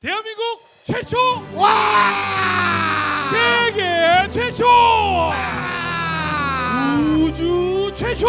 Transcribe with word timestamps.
대한민국 0.00 0.62
최초 0.84 1.18
와! 1.54 3.28
세계 3.30 4.30
최초 4.30 4.64
우주 7.22 7.92
최초 7.94 8.26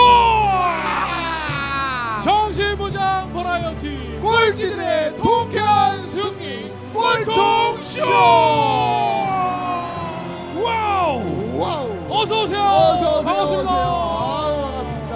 정신무장 2.22 3.32
버라이어티 3.32 4.20
꼴찌들의 4.22 5.16
통쾌한 5.16 6.06
승리 6.08 6.74
꼴통쇼! 6.94 8.02
와우 10.62 11.58
와우! 11.58 12.06
어서 12.10 12.44
오세요 12.44 12.62
어서 12.62 13.20
오세요. 13.20 13.24
반갑습니다 13.24 13.72
아유, 13.72 14.62
반갑습니다. 14.62 15.16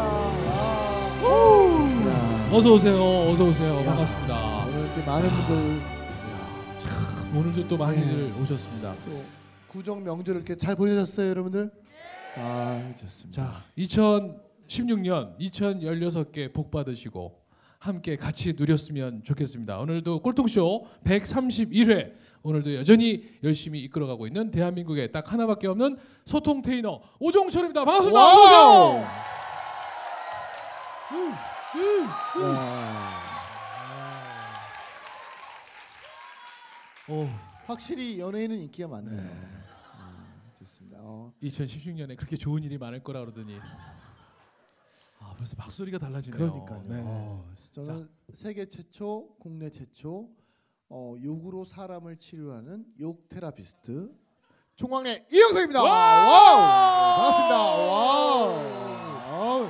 야. 2.07 2.49
어서 2.53 2.71
오세요 2.71 3.03
어서 3.29 3.43
오세요 3.43 3.81
야. 3.81 3.83
반갑습니다 3.83 4.33
오늘 4.67 4.85
이렇게 4.85 5.01
많은 5.05 5.29
분들 5.29 5.94
오늘도 7.35 7.67
또 7.67 7.77
많이들 7.77 8.31
네. 8.31 8.41
오셨습니다 8.41 8.95
또 9.05 9.21
구정 9.67 10.01
명절 10.03 10.37
이렇게 10.37 10.55
잘 10.55 10.73
보내셨어요, 10.73 11.27
여러분들? 11.29 11.69
아, 12.37 12.91
좋습니다. 12.97 13.41
자 13.41 13.63
2016년 13.77 15.37
2016개 15.37 16.53
복 16.53 16.71
받으시고 16.71 17.43
함께 17.79 18.15
같이 18.15 18.53
누렸으면 18.57 19.21
좋겠습니다. 19.23 19.79
오늘도 19.79 20.21
꼴통쇼 20.21 20.87
131회 21.03 22.13
오늘도 22.41 22.75
여전히 22.75 23.25
열심히 23.43 23.81
이끌어가고 23.81 24.27
있는 24.27 24.49
대한민국에 24.49 25.11
딱 25.11 25.33
하나밖에 25.33 25.67
없는 25.67 25.97
소통 26.25 26.61
테이너 26.61 27.01
오종철입니다. 27.19 27.83
반갑습니다. 27.83 28.19
와우! 28.19 28.95
어서 28.95 29.05
오 32.39 33.04
오, 37.07 37.27
확실히 37.67 38.19
연예인은 38.19 38.59
인기가 38.59 38.87
많네요. 38.87 39.21
음, 39.21 40.51
좋습니다. 40.57 40.97
어, 41.01 41.31
2016년에 41.41 42.17
그렇게 42.17 42.35
좋은 42.35 42.63
일이 42.63 42.77
많을 42.77 43.03
거라 43.03 43.19
그러더니 43.19 43.59
아 45.19 45.35
벌써 45.37 45.55
박수 45.57 45.76
소리가 45.76 45.99
달라지네요. 45.99 46.39
그러니까요. 46.39 46.83
네. 46.87 47.01
어, 47.05 47.51
저는 47.71 48.09
세계 48.31 48.67
최초, 48.67 49.35
국내 49.39 49.69
최초 49.69 50.29
어, 50.89 51.15
욕으로 51.23 51.63
사람을 51.63 52.17
치료하는 52.17 52.85
욕 52.99 53.29
therapist 53.29 54.11
총각네 54.75 55.27
이영석입니다. 55.31 55.83
와우! 55.83 55.91
와우! 56.31 56.57
반갑습니다. 57.15 57.55
와우! 57.61 58.51
와우! 59.31 59.69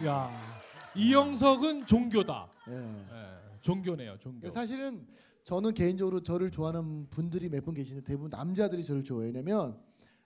아, 0.00 0.06
야 0.06 0.47
이영석은 0.94 1.86
종교다. 1.86 2.48
예. 2.68 2.74
예, 2.74 3.60
종교네요, 3.60 4.18
종교. 4.18 4.48
사실은 4.50 5.06
저는 5.44 5.74
개인적으로 5.74 6.22
저를 6.22 6.50
좋아하는 6.50 7.08
분들이 7.10 7.48
몇 7.48 7.64
분 7.64 7.74
계시는데 7.74 8.04
대부분 8.04 8.30
남자들이 8.30 8.84
저를 8.84 9.02
좋아해요. 9.04 9.32
왜냐면 9.32 9.78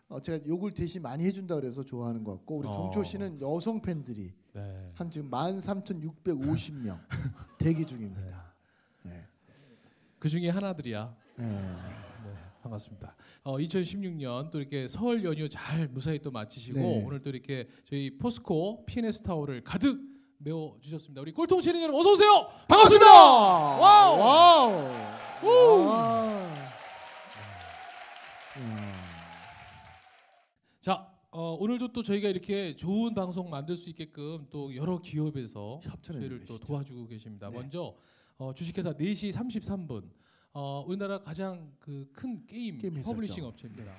어, 0.09 0.21
제가 0.21 0.45
욕을 0.47 0.73
대신 0.73 1.01
많이 1.03 1.25
해준다 1.25 1.55
그래서 1.57 1.85
좋아하는 1.85 2.23
것 2.25 2.33
같고 2.39 2.57
우리 2.59 2.69
어. 2.69 2.73
종초 2.73 3.03
씨는 3.03 3.41
여성 3.41 3.81
팬들이 3.81 4.33
네. 4.53 4.91
한 4.95 5.11
지금 5.11 5.31
13,650명 5.31 6.99
대기 7.59 7.87
중입니다. 7.87 8.53
네. 9.05 9.25
그 10.19 10.29
중에 10.29 10.49
하나들이야. 10.51 11.17
네. 11.37 11.47
네, 11.47 12.35
반갑습니다. 12.63 13.17
어, 13.45 13.57
2016년 13.59 14.51
또 14.51 14.59
이렇게 14.61 14.87
설 14.89 15.25
연휴 15.25 15.49
잘 15.49 15.89
무사히 15.89 16.19
또 16.19 16.31
마치시고 16.31 16.79
네. 16.79 17.05
오늘 17.07 17.23
또 17.23 17.31
이렇게 17.31 17.69
저희 17.87 18.19
포스코 18.19 18.85
PNS 18.85 19.23
타워를 19.23 19.63
가득 19.65 20.12
메워 20.45 20.77
주셨습니다. 20.81 21.21
우리 21.21 21.33
꼴통 21.33 21.61
치는 21.61 21.81
여러분 21.83 22.01
어서 22.01 22.13
오세요. 22.13 22.49
반갑습니다. 22.69 23.07
와우. 23.07 24.19
와우! 24.19 24.91
우! 25.45 25.87
와. 25.89 26.43
음. 28.57 28.93
자, 30.81 31.09
어, 31.31 31.57
오늘도 31.61 31.93
또 31.93 32.03
저희가 32.03 32.29
이렇게 32.29 32.77
좋은 32.77 33.15
방송 33.15 33.49
만들 33.49 33.77
수 33.77 33.89
있게끔 33.91 34.47
또 34.51 34.75
여러 34.75 35.01
기업에서 35.01 35.81
저희를 36.03 36.41
또 36.41 36.55
계시죠. 36.55 36.67
도와주고 36.67 37.07
계십니다. 37.07 37.49
네. 37.51 37.57
먼저 37.57 37.95
어, 38.39 38.53
주식회사 38.53 38.93
4시 38.95 39.33
33분 39.33 40.11
어, 40.55 40.85
우리나라 40.87 41.19
가장 41.23 41.73
그 41.79 42.09
큰 42.13 42.45
게임, 42.47 42.79
게임. 42.79 43.01
publishing 43.03 43.45
업체입니다. 43.45 43.93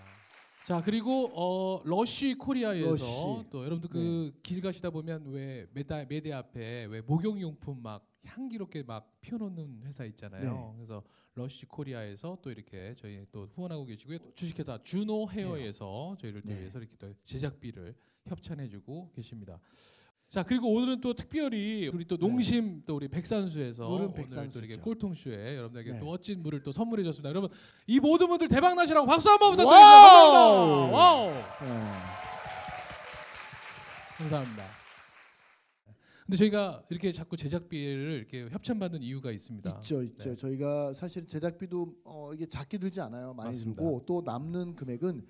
자 0.65 0.81
그리고 0.81 1.29
어, 1.33 1.81
Lush 1.83 2.35
Korea에서 2.35 2.89
Lush. 2.91 3.49
또 3.49 3.63
여러분들 3.65 3.89
그 3.89 4.31
길 4.43 4.61
가시다 4.61 4.89
보면 4.89 5.25
왜 5.27 5.67
매대 5.73 6.05
매대 6.05 6.31
앞에 6.31 6.85
왜 6.85 7.01
목욕용품 7.01 7.81
막 7.81 8.07
향기롭게 8.25 8.83
막 8.83 9.11
피워놓는 9.19 9.81
회사 9.83 10.05
있잖아요. 10.05 10.53
네. 10.53 10.73
그래서 10.77 11.03
Lush 11.35 11.65
Korea에서 11.65 12.37
또 12.41 12.49
이렇게 12.51 12.93
저희 12.95 13.25
또 13.31 13.45
후원하고 13.53 13.83
계시고요. 13.85 14.19
또 14.19 14.31
주식회사 14.35 14.79
주노 14.83 15.29
헤어에서 15.29 16.15
저희를 16.19 16.41
또 16.41 16.49
네. 16.49 16.59
위해서 16.61 16.79
이렇게 16.79 16.95
또 16.97 17.13
제작비를 17.25 17.93
협찬해주고 18.27 19.11
계십니다. 19.13 19.59
자 20.33 20.41
그리고 20.41 20.73
오늘은 20.73 20.99
또 20.99 21.13
특별히 21.13 21.87
우리 21.93 22.05
또 22.05 22.17
농심 22.17 22.81
또 22.87 22.95
우리 22.95 23.07
백산수에서 23.07 23.87
물은 23.87 23.95
오늘 23.95 24.07
또 24.07 24.13
백산수죠. 24.15 24.65
이렇게 24.65 24.81
꼴통쇼에 24.81 25.57
여러분들에게 25.57 25.91
네. 25.91 25.99
또 25.99 26.07
멋진 26.07 26.41
물을 26.41 26.63
또 26.63 26.71
선물해 26.71 27.03
줬습니다. 27.03 27.29
여러분 27.29 27.51
이 27.85 27.99
모든 27.99 28.27
분들 28.29 28.47
대박 28.47 28.73
나시라고 28.73 29.05
박수 29.05 29.29
한번 29.29 29.51
부탁드립니다. 29.51 29.77
와우! 29.77 30.89
감사합니다. 30.89 30.97
와우. 30.97 31.29
네. 31.29 31.91
감사합니다. 34.17 34.63
근데 36.25 36.37
저희가 36.37 36.83
이렇게 36.89 37.11
자꾸 37.11 37.37
제작비를 37.37 38.13
이렇게 38.13 38.49
협찬받는 38.49 39.03
이유가 39.03 39.31
있습니다. 39.31 39.81
있죠, 39.83 40.01
있죠. 40.01 40.29
네. 40.31 40.35
저희가 40.35 40.93
사실 40.93 41.27
제작비도 41.27 41.93
어, 42.05 42.33
이게 42.33 42.47
작게 42.47 42.79
들지 42.79 43.01
않아요. 43.01 43.35
많이 43.35 43.49
맞습니다. 43.49 43.83
들고 43.83 44.05
또 44.07 44.23
남는 44.25 44.77
금액은 44.77 45.27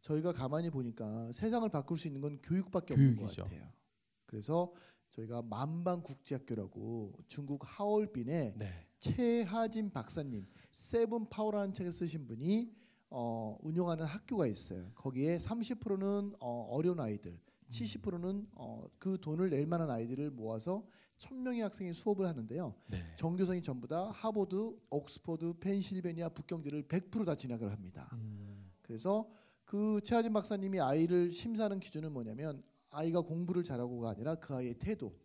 저희가 0.00 0.32
가만히 0.32 0.70
보니까 0.70 1.30
세상을 1.34 1.68
바꿀 1.68 1.98
수 1.98 2.06
있는 2.06 2.22
건 2.22 2.38
교육밖에 2.42 2.94
없는 2.94 3.16
교육이죠. 3.16 3.42
것 3.42 3.50
같아요. 3.50 3.76
그래서 4.26 4.72
저희가 5.10 5.42
만방국제학교라고 5.42 7.14
중국 7.26 7.62
하얼빈에 7.64 8.54
네. 8.56 8.86
최하진 8.98 9.90
박사님 9.90 10.46
Seven 10.72 11.28
Power라는 11.28 11.72
책을 11.72 11.92
쓰신 11.92 12.26
분이 12.26 12.74
어, 13.08 13.56
운영하는 13.62 14.04
학교가 14.04 14.46
있어요. 14.46 14.90
거기에 14.94 15.38
30%는 15.38 16.34
어, 16.40 16.68
어려운 16.70 17.00
아이들, 17.00 17.38
70%는 17.70 18.48
어, 18.54 18.84
그 18.98 19.18
돈을 19.20 19.50
낼 19.50 19.66
만한 19.66 19.90
아이들을 19.90 20.30
모아서 20.30 20.86
천 21.18 21.42
명의 21.42 21.62
학생이 21.62 21.94
수업을 21.94 22.26
하는데요. 22.26 22.74
네. 22.88 22.98
전교생이 23.16 23.62
전부 23.62 23.88
다 23.88 24.10
하버드, 24.10 24.76
옥스퍼드, 24.90 25.54
펜실베니아 25.60 26.30
북경대를 26.30 26.88
100%다 26.88 27.36
진학을 27.36 27.72
합니다. 27.72 28.10
음. 28.12 28.70
그래서 28.82 29.30
그 29.64 30.00
최하진 30.02 30.32
박사님이 30.32 30.80
아이를 30.80 31.30
심사하는 31.30 31.80
기준은 31.80 32.12
뭐냐면 32.12 32.62
아이가 32.90 33.20
공부를 33.20 33.62
잘하고가 33.62 34.10
아니라 34.10 34.34
그 34.36 34.54
아이의 34.54 34.78
태도, 34.78 35.18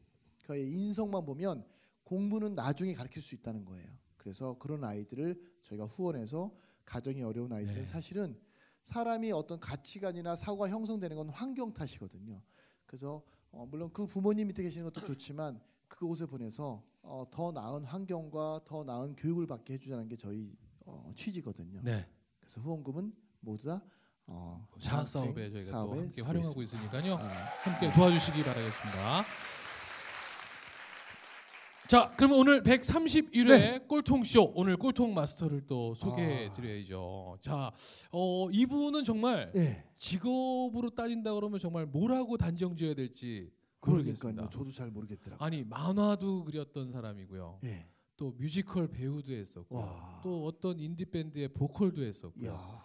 그 0.43 0.53
아이의 0.53 0.71
인성만 0.71 1.25
보면 1.25 1.65
공부는 2.03 2.55
나중에 2.55 2.93
가르칠 2.93 3.21
수 3.21 3.35
있다는 3.35 3.65
거예요. 3.65 3.87
그래서 4.17 4.57
그런 4.59 4.83
아이들을 4.83 5.41
저희가 5.63 5.85
후원해서 5.85 6.53
가정이 6.85 7.21
어려운 7.23 7.51
아이들은 7.53 7.79
네. 7.79 7.85
사실은 7.85 8.37
사람이 8.83 9.31
어떤 9.31 9.59
가치관이나 9.59 10.35
사고가 10.35 10.69
형성되는 10.69 11.15
건 11.15 11.29
환경 11.29 11.73
탓이거든요. 11.73 12.41
그래서 12.85 13.23
어, 13.51 13.65
물론 13.65 13.91
그 13.93 14.07
부모님 14.07 14.47
밑에 14.47 14.63
계시는 14.63 14.91
것도 14.91 15.05
좋지만 15.05 15.59
그곳에 15.87 16.25
보내서 16.25 16.83
어, 17.01 17.25
더 17.31 17.51
나은 17.51 17.83
환경과 17.83 18.61
더 18.65 18.83
나은 18.83 19.15
교육을 19.15 19.47
받게 19.47 19.73
해주자는 19.73 20.07
게 20.07 20.15
저희 20.15 20.55
어, 20.85 21.11
취지거든요. 21.15 21.81
네. 21.83 22.07
그래서 22.39 22.61
후원금은 22.61 23.13
모두 23.39 23.67
다 23.67 23.83
어, 24.27 24.65
장학 24.79 25.07
사업에 25.07 25.49
저희가 25.49 25.65
또 25.65 25.71
사업에 25.71 25.99
함께 25.99 26.15
쓰고 26.21 26.27
활용하고 26.27 26.61
있습니다. 26.61 26.97
있으니까요. 26.97 27.15
아, 27.15 27.27
함께 27.63 27.91
도와주시기 27.93 28.43
바라겠습니다. 28.43 29.23
자, 31.87 32.13
그러면 32.15 32.39
오늘 32.39 32.63
131회 32.63 33.47
네. 33.49 33.79
꼴통 33.79 34.23
쇼 34.23 34.53
오늘 34.55 34.77
꼴통 34.77 35.13
마스터를 35.13 35.67
또 35.67 35.93
소개해 35.93 36.53
드려야죠. 36.53 37.37
자, 37.41 37.71
어, 38.13 38.49
이분은 38.49 39.03
정말 39.03 39.51
예. 39.57 39.83
직업으로 39.97 40.91
따진다 40.91 41.33
그러면 41.33 41.59
정말 41.59 41.85
뭐라고 41.85 42.37
단정 42.37 42.77
지어야 42.77 42.93
될지 42.93 43.51
모르겠습니다. 43.85 44.21
그러니까요. 44.21 44.49
저도 44.49 44.71
잘 44.71 44.89
모르겠더라고요. 44.89 45.45
아니 45.45 45.63
만화도 45.65 46.45
그렸던 46.45 46.91
사람이고요. 46.91 47.59
예. 47.65 47.85
또 48.15 48.31
뮤지컬 48.37 48.87
배우도 48.87 49.33
했었고, 49.33 49.75
와. 49.75 50.21
또 50.23 50.45
어떤 50.45 50.79
인디 50.79 51.03
밴드의 51.03 51.49
보컬도 51.49 52.03
했었고요. 52.03 52.51
이야. 52.51 52.83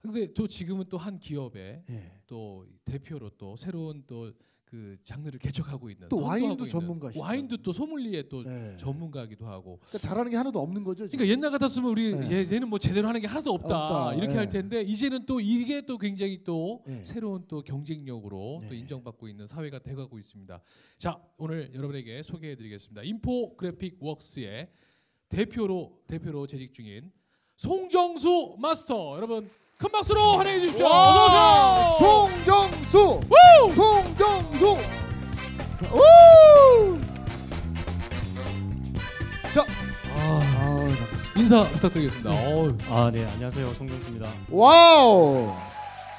근데 0.00 0.32
또 0.32 0.48
지금은 0.48 0.86
또 0.88 0.96
한 0.98 1.18
기업에 1.18 1.84
예. 1.88 2.12
또 2.26 2.66
대표로 2.84 3.30
또 3.38 3.56
새로운 3.56 4.02
또 4.06 4.32
그 4.70 4.96
장르를 5.02 5.40
개척하고 5.40 5.90
있는 5.90 6.08
또 6.08 6.22
와인도 6.22 6.52
있는, 6.64 6.68
전문가시죠. 6.68 7.20
와인도 7.20 7.56
또 7.56 7.72
소믈리에 7.72 8.28
또 8.28 8.44
네. 8.44 8.76
전문가기도 8.76 9.44
하고 9.44 9.80
그러니까 9.82 9.98
잘하는 9.98 10.30
게 10.30 10.36
하나도 10.36 10.60
없는 10.60 10.84
거죠. 10.84 11.08
지금. 11.08 11.18
그러니까 11.18 11.32
옛날 11.32 11.50
같았으면 11.50 11.90
우리 11.90 12.14
네. 12.14 12.30
얘, 12.30 12.54
얘는 12.54 12.68
뭐 12.68 12.78
제대로 12.78 13.08
하는 13.08 13.20
게 13.20 13.26
하나도 13.26 13.52
없다, 13.52 13.66
없다. 13.66 14.14
이렇게 14.14 14.28
네. 14.34 14.38
할 14.38 14.48
텐데 14.48 14.82
이제는 14.82 15.26
또 15.26 15.40
이게 15.40 15.80
또 15.80 15.98
굉장히 15.98 16.44
또 16.44 16.84
네. 16.86 17.02
새로운 17.02 17.46
또 17.48 17.62
경쟁력으로 17.62 18.60
또 18.62 18.70
네. 18.70 18.76
인정받고 18.78 19.26
있는 19.26 19.48
사회가 19.48 19.80
돼가고 19.80 20.20
있습니다. 20.20 20.62
자 20.98 21.20
오늘 21.36 21.74
여러분에게 21.74 22.22
소개해드리겠습니다. 22.22 23.02
Infographic 23.02 23.96
Works의 24.00 24.70
대표로 25.30 25.98
대표로 26.06 26.46
재직 26.46 26.72
중인 26.74 27.10
송정수 27.56 28.54
마스터 28.60 29.16
여러분 29.16 29.50
큰 29.80 29.90
박수로 29.90 30.36
환영해 30.36 30.60
주십시오. 30.60 30.86
어서 30.86 31.96
오세요. 31.96 32.44
송정수. 32.44 33.20
송정수. 33.74 34.66
우! 35.94 37.00
자, 39.54 39.64
아, 40.14 40.42
아. 40.58 41.38
인사 41.40 41.66
부탁드리겠습니다. 41.68 42.30
어우, 42.30 42.76
아, 42.90 43.10
네, 43.10 43.24
안녕하세요. 43.24 43.72
송정수입니다. 43.72 44.30
와우. 44.50 45.54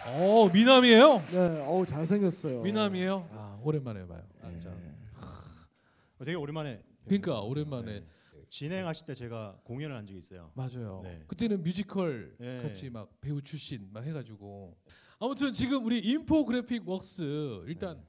어 0.07 0.49
미남이에요. 0.51 1.23
네, 1.31 1.63
어우 1.63 1.85
잘생겼어요. 1.85 2.61
미남이에요. 2.63 3.27
아 3.31 3.59
오랜만에 3.63 4.07
봐요. 4.07 4.21
네. 4.41 4.49
남자. 4.49 4.69
어, 4.71 6.23
되게 6.25 6.33
오랜만에 6.35 6.79
그러니까 7.05 7.41
오랜만에. 7.41 7.85
네. 7.99 8.03
진행하실 8.61 9.05
때 9.05 9.13
제가 9.13 9.57
공연을 9.63 9.95
한 9.95 10.05
적이 10.05 10.19
있어요. 10.19 10.51
맞아요. 10.55 10.99
네. 11.05 11.23
그때는 11.25 11.63
뮤지컬 11.63 12.35
네. 12.37 12.57
같이 12.57 12.89
막 12.89 13.09
배우 13.21 13.41
출신 13.41 13.87
막 13.93 14.03
해가지고 14.05 14.77
아무튼 15.19 15.53
지금 15.53 15.85
우리 15.85 15.99
Infographic 15.99 16.85
Works 16.85 17.63
일단 17.67 18.05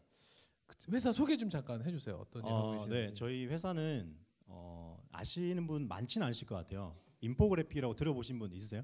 그 0.66 0.74
회사 0.90 1.12
소개 1.12 1.36
좀 1.36 1.48
잠깐 1.48 1.84
해주세요. 1.86 2.16
어떤 2.16 2.44
일 2.44 2.52
하고 2.52 2.58
어, 2.68 2.72
계시는지. 2.72 2.92
네, 2.92 3.14
저희 3.14 3.46
회사는 3.46 4.16
어, 4.48 5.00
아시는 5.12 5.64
분 5.68 5.86
많지는 5.86 6.24
않으실 6.26 6.48
것 6.48 6.56
같아요. 6.56 6.96
인포그래픽이라고 7.20 7.94
들어보신 7.94 8.40
분 8.40 8.52
있으세요? 8.52 8.82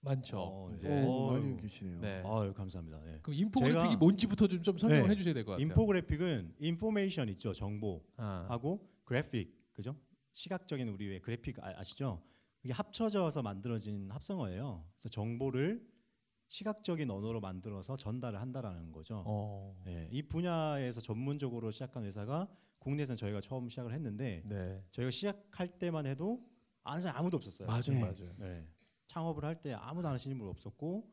많죠. 0.00 0.38
어. 0.40 0.76
네. 0.76 1.04
오, 1.06 1.30
많이. 1.30 1.56
계시네요. 1.56 2.00
네. 2.00 2.22
아유, 2.26 2.52
감사합니다. 2.52 3.00
네. 3.04 3.20
그럼 3.22 3.38
인포그래픽이 3.38 3.96
뭔지부터 3.96 4.48
좀, 4.48 4.60
좀 4.60 4.76
설명을 4.76 5.04
네. 5.04 5.10
해주셔야 5.12 5.34
될 5.34 5.44
것 5.44 5.52
같아요. 5.52 5.62
인포그래픽은 5.66 6.54
information 6.58 7.28
있죠, 7.28 7.52
정보 7.52 8.02
아, 8.16 8.46
하고 8.48 8.88
그래픽, 9.04 9.54
그죠? 9.72 9.94
시각적인 10.32 10.88
우리 10.88 11.08
왜 11.08 11.18
그래픽 11.20 11.58
아, 11.62 11.72
아시죠? 11.76 12.22
이게 12.62 12.72
합쳐져서 12.72 13.42
만들어진 13.42 14.10
합성어예요. 14.10 14.84
그래서 14.94 15.08
정보를 15.08 15.88
시각적인 16.48 17.10
언어로 17.10 17.40
만들어서 17.40 17.96
전달을 17.96 18.40
한다라는 18.40 18.90
거죠. 18.92 19.22
어, 19.26 19.80
네, 19.84 20.08
이 20.10 20.22
분야에서 20.22 21.00
전문적으로 21.00 21.70
시작한 21.70 22.04
회사가 22.04 22.48
국내에서는 22.80 23.16
저희가 23.16 23.40
처음 23.40 23.68
시작을 23.68 23.92
했는데 23.92 24.42
네, 24.46 24.82
저희가 24.90 25.10
시작할 25.10 25.78
때만 25.78 26.06
해도 26.06 26.44
아는 26.82 27.00
사람 27.00 27.18
아무도 27.18 27.36
없었어요. 27.36 27.68
맞아요, 27.68 27.82
네. 27.92 28.00
맞아요. 28.00 28.34
네, 28.38 28.68
창업을 29.06 29.44
할 29.44 29.60
때 29.62 29.72
아무도 29.74 30.08
아시는 30.08 30.38
분 30.38 30.48
없었고 30.48 31.12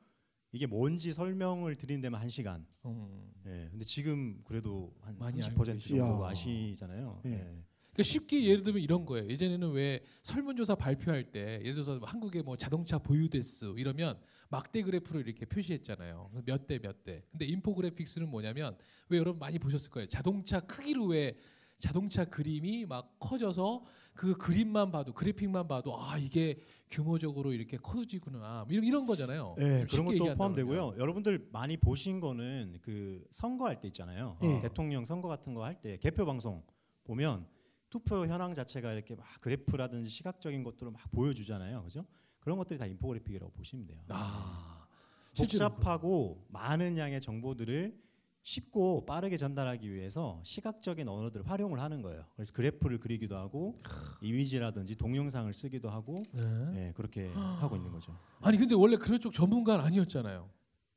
이게 0.54 0.66
뭔지 0.66 1.12
설명을 1.13 1.75
드리는 1.75 2.02
데만 2.02 2.20
한 2.22 2.30
시간. 2.30 2.66
음. 2.86 3.31
네, 3.44 3.68
근데 3.70 3.86
지금 3.86 4.42
그래도 4.44 4.96
한 5.02 5.18
많이 5.20 5.40
30% 5.40 5.50
알고 5.52 5.63
계시죠. 5.66 5.98
정도. 5.98 6.25
아시잖아요. 6.25 7.22
네. 7.25 7.30
네. 7.30 7.63
그러니까 7.98 8.04
쉽게 8.04 8.44
예를 8.46 8.64
들면 8.64 8.82
이런 8.84 9.06
거예요. 9.06 9.28
예전에는 9.28 9.72
왜 9.72 10.02
설문조사 10.22 10.76
발표할 10.76 11.32
때 11.32 11.60
예를 11.64 11.74
들어서 11.74 11.98
한국의 12.04 12.44
뭐 12.44 12.56
자동차 12.56 13.00
보유 13.00 13.28
대수 13.28 13.74
이러면 13.76 14.20
막대 14.50 14.84
그래프로 14.84 15.20
이렇게 15.20 15.46
표시했잖아요. 15.46 16.30
몇 16.46 16.68
대 16.68 16.78
몇 16.78 17.04
대. 17.04 17.24
근데 17.32 17.46
인포그래픽스는 17.46 18.30
뭐냐면 18.30 18.78
왜 19.10 19.18
여러분 19.18 19.40
많이 19.40 19.58
보셨을 19.58 19.90
거예요. 19.90 20.08
자동차 20.10 20.60
크기로 20.60 21.06
왜 21.08 21.36
자동차 21.80 22.26
그림이 22.26 22.86
막 22.86 23.16
커져서 23.20 23.84
그 24.14 24.36
그림만 24.38 24.92
봐도 24.92 25.14
그래픽만 25.14 25.68
봐도 25.68 26.00
아 26.00 26.18
이게 26.20 26.60
규모적으로 26.92 27.52
이렇게 27.54 27.78
커지구나 27.78 28.66
뭐 28.66 28.74
이런 28.74 28.84
이런 28.84 29.06
거잖아요. 29.08 29.56
네, 29.58 29.86
좀 29.88 30.06
그런 30.06 30.20
것도. 30.20 30.38
포함되고요. 30.38 30.96
여러분들 31.00 31.48
많이 31.52 31.78
보신 31.78 32.20
거는 32.20 32.78
그 32.84 33.26
선거할 33.32 33.80
때 33.82 33.88
있잖아요. 33.88 34.38
네. 34.42 34.60
대통령 34.60 35.04
선거 35.06 35.28
같은 35.28 35.56
거 35.56 35.64
할 35.64 35.82
때 35.82 35.98
개표 35.98 36.26
방송 36.26 36.64
보면 37.04 37.46
투표 37.89 38.25
현황 38.28 38.54
자체가 38.54 38.94
이렇게 38.94 39.16
막 39.16 39.25
그래프라든지 39.42 40.10
시각적인 40.10 40.63
것들을 40.63 40.92
막 40.92 41.01
보여주잖아요. 41.12 41.84
그죠? 41.84 42.06
그런 42.39 42.57
것들이 42.57 42.78
다 42.80 42.86
인포그래픽이라고 42.86 43.51
보시면 43.54 43.88
돼요. 43.88 44.00
아 44.10 44.88
복잡하고 45.36 46.45
많은 46.50 46.98
양의 46.98 47.22
정보들을 47.22 48.07
쉽고 48.44 49.06
빠르게 49.06 49.36
전달하기 49.36 49.94
위해서 49.94 50.39
시각적인 50.44 51.07
언어들을 51.07 51.50
활용을 51.50 51.81
하는 51.81 52.01
거예요. 52.01 52.24
그래서 52.36 52.54
그래프를 52.54 53.00
그리기도 53.00 53.36
하고 53.36 53.81
이미지라든지 54.22 54.95
동영상을 54.95 55.54
쓰기도 55.54 55.89
하고 55.89 56.24
네. 56.31 56.72
네, 56.72 56.94
그렇게 56.95 57.28
하고 57.28 57.75
있는 57.75 57.92
거죠. 57.92 58.18
아니 58.42 58.57
근데 58.57 58.74
원래 58.74 58.95
그런 58.95 59.19
쪽 59.19 59.34
전문가는 59.34 59.84
아니었잖아요. 59.84 60.50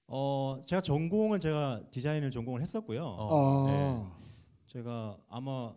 어, 0.07 0.61
제가 0.65 0.81
전공은 0.81 1.41
제가 1.41 1.83
디자인을 1.91 2.31
전공을 2.31 2.61
했었고요. 2.61 3.05
어. 3.05 3.67
아, 3.69 4.17
제가 4.67 5.19
아마 5.29 5.75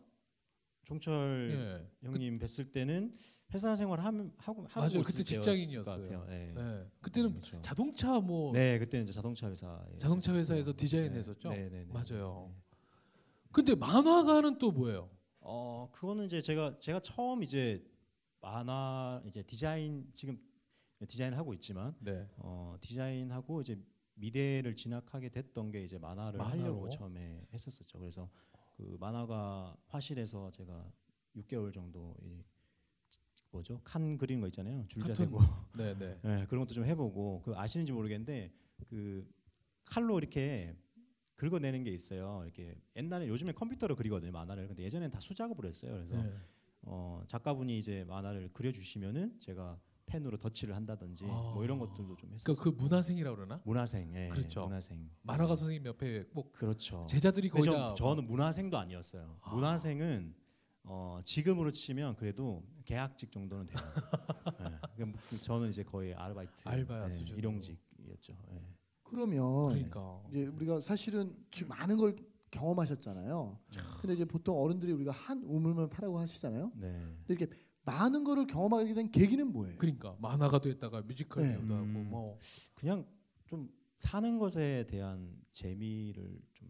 종철 0.84 1.50
예. 1.52 2.08
형님 2.08 2.40
뵀을 2.40 2.72
때는 2.72 3.16
회사 3.54 3.76
생활 3.76 4.00
하면 4.02 4.34
하고 4.38 4.66
하고 4.68 4.80
맞아요. 4.82 5.04
그때 5.04 5.24
직장인이었어요. 5.24 6.26
네. 6.26 6.54
네. 6.56 6.92
그때는 7.02 7.32
그렇죠. 7.32 7.62
자동차 7.62 8.20
뭐 8.20 8.52
네, 8.52 8.80
그때는 8.80 9.04
이제 9.04 9.14
자동차 9.14 9.50
회사 9.50 9.86
자동차 10.00 10.34
회사에서 10.34 10.74
디자인 10.76 11.14
했었죠? 11.14 11.50
네, 11.50 11.70
네, 11.70 11.86
네. 11.86 11.94
맞아요. 11.94 12.52
네. 12.52 12.62
근데 13.52 13.76
만화가는 13.76 14.58
또 14.58 14.72
뭐예요? 14.72 15.10
어, 15.40 15.90
그거는 15.92 16.26
이제 16.26 16.42
제가 16.42 16.78
제가 16.80 17.00
처음 17.02 17.44
이제 17.44 17.86
만화 18.42 19.22
이제 19.26 19.44
디자인 19.44 20.10
지금 20.14 20.38
디자인을 21.08 21.38
하고 21.38 21.54
있지만 21.54 21.96
네. 22.00 22.28
어, 22.38 22.76
디자인하고 22.82 23.62
이제 23.62 23.78
미대를 24.16 24.76
진학하게 24.76 25.30
됐던 25.30 25.72
게 25.72 25.84
이제 25.84 25.98
만화를 25.98 26.40
만화로? 26.40 26.62
하려고 26.62 26.90
처음에 26.90 27.46
했었었죠. 27.54 28.00
그래서 28.00 28.30
그 28.76 28.98
만화가 29.00 29.78
화실에서 29.88 30.52
제가 30.52 30.92
6개월 31.36 31.74
정도 31.74 32.16
이 32.22 32.44
뭐죠 33.52 33.80
칸 33.84 34.18
그리는 34.18 34.42
거 34.42 34.48
있잖아요 34.48 34.86
줄자 34.88 35.10
카툰. 35.10 35.26
세고 35.26 35.40
네, 35.78 35.98
네. 35.98 36.20
네, 36.24 36.46
그런 36.48 36.64
것도 36.64 36.74
좀 36.74 36.86
해보고 36.86 37.42
그 37.44 37.56
아시는지 37.56 37.92
모르겠는데 37.92 38.52
그 38.90 39.28
칼로 39.86 40.18
이렇게 40.18 40.76
긁어내는 41.36 41.84
게 41.84 41.92
있어요. 41.92 42.42
이렇게 42.46 42.76
옛날에 42.96 43.28
요즘에 43.28 43.52
컴퓨터로 43.54 43.96
그리거든요 43.96 44.32
만화를. 44.32 44.68
근데 44.68 44.84
예전엔 44.84 45.12
다 45.12 45.20
수작업으로 45.20 45.68
했어요. 45.68 45.94
그래서 45.94 46.24
네. 46.24 46.34
어, 46.84 47.22
작가분이 47.28 47.78
이제 47.78 48.04
만화를 48.06 48.50
그려주시면은 48.54 49.40
제가 49.40 49.80
펜으로 50.14 50.38
덧칠을 50.38 50.76
한다든지 50.76 51.26
아. 51.26 51.52
뭐 51.56 51.64
이런 51.64 51.80
것들도 51.80 52.16
좀 52.16 52.30
했었어요. 52.34 52.44
그러니까 52.44 52.64
그 52.64 52.70
문화생이라고 52.70 53.36
그러나? 53.36 53.62
문화생, 53.66 54.14
예, 54.16 54.30
그렇죠. 54.30 54.66
문화생. 54.66 55.10
만화가 55.24 55.56
선생님 55.56 55.86
옆에 55.88 56.24
꼭 56.26 56.52
그렇죠. 56.52 57.06
제자들이 57.10 57.50
거의 57.50 57.64
근데 57.64 57.78
다 57.78 57.96
저, 57.98 58.14
는 58.14 58.28
문화생도 58.28 58.78
아니었어요. 58.78 59.38
아. 59.42 59.56
문화생은 59.56 60.36
어, 60.84 61.20
지금으로 61.24 61.72
치면 61.72 62.16
그래도 62.18 62.64
계약직 62.86 63.32
정도는 63.32 63.66
돼요. 63.66 63.78
예. 64.62 64.80
그러니까 64.96 65.20
저는 65.44 65.70
이제 65.70 65.82
거의 65.84 66.14
아르바이트, 66.14 66.52
알바 66.66 67.06
예, 67.06 67.10
수준으로. 67.10 67.38
일용직이었죠. 67.40 68.38
예. 68.52 68.62
그러면 69.02 69.70
그러니까. 69.70 70.22
이제 70.30 70.46
우리가 70.46 70.80
사실은 70.82 71.36
지금 71.50 71.70
많은 71.70 71.98
걸 71.98 72.16
경험하셨잖아요. 72.52 73.60
근데 74.02 74.14
이제 74.14 74.26
보통 74.26 74.62
어른들이 74.62 74.92
우리가 74.92 75.12
한 75.12 75.42
우물만 75.44 75.90
파라고 75.90 76.20
하시잖아요. 76.20 76.72
네. 76.76 76.92
근데 77.26 77.34
이렇게 77.34 77.48
많은 77.86 78.24
거를 78.24 78.48
경험하게 78.48 78.94
된 78.94 79.12
계기는 79.12 79.52
뭐예요? 79.52 79.78
그러니까 79.78 80.16
만화가도 80.20 80.70
했다가 80.70 81.02
뮤지컬 81.02 81.44
네. 81.44 81.54
배우도 81.54 81.74
하고 81.74 81.86
음. 81.86 82.08
뭐 82.10 82.40
그냥 82.74 83.06
좀 83.46 83.70
사는 83.98 84.38
것에 84.38 84.86
대한 84.88 85.36
재미를 85.52 86.42
좀 86.54 86.70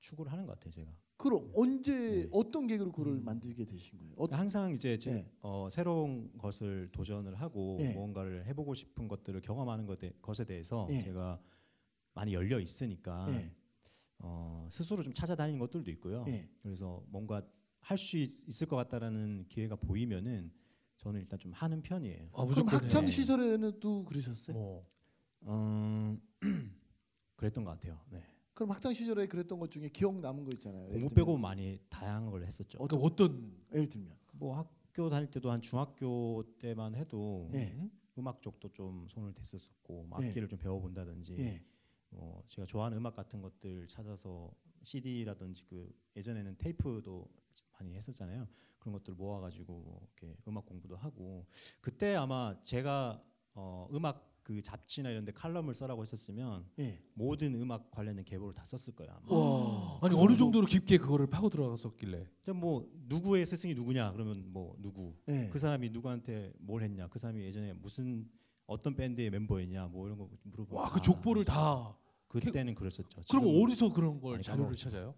추구를 0.00 0.32
하는 0.32 0.46
것 0.46 0.52
같아요, 0.52 0.72
제가. 0.72 0.92
그럼 1.16 1.50
언제 1.54 1.92
네. 1.92 2.28
어떤 2.32 2.66
계기로 2.66 2.92
그걸 2.92 3.14
음. 3.14 3.24
만들게 3.24 3.64
되신 3.64 3.98
거예요? 3.98 4.14
어, 4.16 4.26
항상 4.30 4.72
이제 4.72 4.98
제, 4.98 5.12
네. 5.12 5.32
어, 5.40 5.68
새로운 5.70 6.30
것을 6.36 6.88
도전을 6.92 7.36
하고 7.36 7.76
네. 7.78 7.94
무언가를 7.94 8.46
해보고 8.46 8.74
싶은 8.74 9.08
것들을 9.08 9.40
경험하는 9.40 9.86
것에, 9.86 10.12
것에 10.20 10.44
대해서 10.44 10.86
네. 10.90 11.02
제가 11.02 11.40
많이 12.14 12.34
열려 12.34 12.58
있으니까 12.60 13.26
네. 13.30 13.50
어, 14.18 14.66
스스로 14.70 15.02
좀 15.02 15.12
찾아다니는 15.12 15.58
것들도 15.60 15.90
있고요. 15.92 16.24
네. 16.24 16.48
그래서 16.62 17.02
뭔가 17.08 17.42
할 17.84 17.98
수 17.98 18.16
있을 18.16 18.66
것 18.66 18.76
같다라는 18.76 19.44
기회가 19.48 19.76
보이면은 19.76 20.50
저는 20.96 21.20
일단 21.20 21.38
좀 21.38 21.52
하는 21.52 21.82
편이에요. 21.82 22.30
아, 22.32 22.46
그럼 22.46 22.66
학창 22.68 23.04
해. 23.04 23.10
시절에는 23.10 23.78
또 23.80 24.04
그러셨어요? 24.06 24.56
뭐 24.56 24.86
음, 25.42 26.18
그랬던 27.36 27.62
것 27.64 27.70
같아요. 27.72 28.00
네. 28.10 28.22
그럼 28.54 28.70
학창 28.70 28.94
시절에 28.94 29.26
그랬던 29.26 29.58
것 29.58 29.70
중에 29.70 29.90
기억 29.90 30.18
남은 30.18 30.44
거 30.44 30.50
있잖아요. 30.54 30.84
예를 30.84 30.92
공부 31.00 31.08
들면, 31.10 31.26
빼고 31.26 31.36
많이 31.36 31.78
다양한 31.90 32.30
걸 32.30 32.44
했었죠. 32.44 32.78
어, 32.78 32.86
그러니까 32.86 33.06
어떤 33.06 33.54
예를 33.72 33.88
들면 33.88 34.16
뭐 34.32 34.56
학교 34.56 35.10
다닐 35.10 35.30
때도 35.30 35.50
한 35.50 35.60
중학교 35.60 36.42
때만 36.58 36.94
해도 36.94 37.50
네. 37.52 37.72
음? 37.76 37.90
음악 38.16 38.40
쪽도 38.40 38.72
좀 38.72 39.06
손을 39.10 39.34
댔었고 39.34 40.06
뭐 40.06 40.20
네. 40.20 40.28
악기를 40.28 40.48
좀 40.48 40.58
배워본다든지 40.58 41.36
예. 41.40 41.62
뭐 42.10 42.42
제가 42.48 42.64
좋아하는 42.64 42.96
음악 42.96 43.14
같은 43.14 43.42
것들 43.42 43.88
찾아서 43.88 44.50
CD라든지 44.84 45.64
그 45.66 45.92
예전에는 46.16 46.56
테이프도 46.56 47.28
많이 47.78 47.94
했었잖아요. 47.94 48.46
그런 48.78 48.92
것들 48.92 49.14
모아가지고 49.14 49.72
뭐 49.80 50.00
이렇게 50.02 50.36
음악 50.46 50.66
공부도 50.66 50.96
하고 50.96 51.46
그때 51.80 52.14
아마 52.14 52.56
제가 52.62 53.22
어, 53.54 53.88
음악 53.92 54.30
그 54.42 54.60
잡지나 54.60 55.08
이런데 55.08 55.32
칼럼을 55.32 55.74
써라고 55.74 56.02
했었으면 56.02 56.66
예. 56.78 56.98
모든 57.14 57.54
음악 57.54 57.90
관련된 57.90 58.26
계보를 58.26 58.52
다 58.54 58.62
썼을 58.64 58.94
거예요. 58.94 59.12
아마. 59.14 59.34
와. 59.34 59.98
아니 60.02 60.14
그 60.14 60.20
어느 60.20 60.28
정도- 60.32 60.36
정도로 60.36 60.66
깊게 60.66 60.98
그거를 60.98 61.28
파고 61.28 61.48
들어갔었길래. 61.48 62.28
뭐 62.54 62.86
누구의 63.08 63.46
스승이 63.46 63.72
누구냐 63.74 64.12
그러면 64.12 64.44
뭐 64.52 64.76
누구 64.80 65.14
예. 65.28 65.48
그 65.50 65.58
사람이 65.58 65.88
누구한테 65.90 66.52
뭘 66.58 66.82
했냐 66.82 67.08
그 67.08 67.18
사람이 67.18 67.42
예전에 67.42 67.72
무슨 67.72 68.28
어떤 68.66 68.94
밴드의 68.94 69.30
멤버였냐 69.30 69.86
뭐 69.86 70.06
이런 70.06 70.18
거 70.18 70.28
물어보고 70.42 70.76
와그 70.76 71.00
족보를 71.00 71.44
다. 71.46 71.96
그때는 72.28 72.74
그랬었죠. 72.74 73.22
그럼 73.30 73.44
어디서 73.62 73.92
그런 73.94 74.20
걸 74.20 74.32
많이 74.32 74.42
자료를. 74.42 74.74
찾아요? 74.76 75.14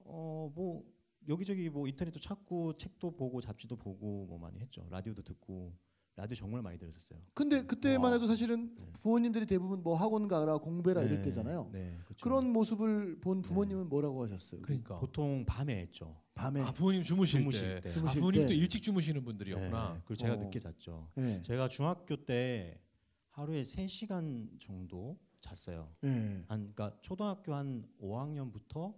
어, 0.00 0.52
뭐 0.54 0.84
여기저기 1.28 1.68
뭐 1.68 1.86
인터넷도 1.88 2.20
찾고 2.20 2.76
책도 2.76 3.16
보고 3.16 3.40
잡지도 3.40 3.76
보고 3.76 4.26
뭐 4.26 4.38
많이 4.38 4.58
했죠. 4.60 4.86
라디오도 4.90 5.22
듣고 5.22 5.72
라디오 6.16 6.34
정말 6.34 6.62
많이 6.62 6.78
들었었어요. 6.78 7.20
근데 7.34 7.64
그때만 7.64 8.04
와. 8.04 8.12
해도 8.14 8.26
사실은 8.26 8.74
네. 8.78 8.86
부모님들이 9.02 9.44
대부분 9.44 9.82
뭐 9.82 9.96
학원 9.96 10.28
가라 10.28 10.56
공부해라 10.56 11.02
이럴 11.02 11.16
네, 11.16 11.22
때잖아요. 11.22 11.68
네, 11.72 11.98
그렇죠. 12.04 12.22
그런 12.24 12.50
모습을 12.52 13.20
본 13.20 13.42
부모님은 13.42 13.88
뭐라고 13.90 14.24
하셨어요? 14.24 14.62
그러니까. 14.62 14.98
보통 14.98 15.44
밤에 15.44 15.76
했죠. 15.82 16.18
밤에. 16.34 16.62
아 16.62 16.72
부모님 16.72 17.02
주무실, 17.02 17.40
주무실 17.40 17.74
때. 17.76 17.80
때. 17.82 17.88
아, 17.90 17.92
주무실 17.92 18.20
부모님도 18.20 18.48
때. 18.48 18.54
일찍 18.54 18.82
주무시는 18.82 19.24
분들이었구나. 19.24 19.92
네, 19.92 20.00
그리고 20.06 20.14
제가 20.16 20.34
어. 20.34 20.36
늦게 20.36 20.58
잤죠. 20.58 21.08
예. 21.18 21.42
제가 21.42 21.68
중학교 21.68 22.16
때 22.24 22.80
하루에 23.28 23.60
3시간 23.62 24.58
정도 24.58 25.18
잤어요. 25.42 25.92
예. 26.04 26.08
한 26.08 26.72
그러니까 26.74 26.96
초등학교 27.02 27.54
한 27.54 27.86
5학년부터 28.00 28.94